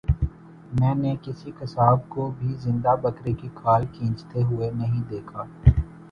میں 0.71 0.93
نے 0.95 1.13
کسی 1.23 1.51
قصاب 1.59 2.07
کو 2.09 2.29
بھی 2.39 2.53
زندہ 2.59 2.95
بکرے 3.01 3.33
کی 3.33 3.47
کھال 3.55 3.85
کھینچتے 3.93 4.43
ہوئے 4.43 4.71
نہیں 4.71 5.03
دیکھا 5.09 5.43